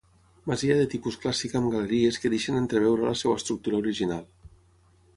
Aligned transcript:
Masia 0.51 0.77
de 0.79 0.87
tipus 0.93 1.17
clàssic 1.25 1.53
amb 1.59 1.69
galeries 1.75 2.19
que 2.23 2.33
deixen 2.37 2.59
entreveure 2.63 3.09
la 3.13 3.17
seva 3.23 3.39
estructura 3.43 3.83
original. 3.85 4.29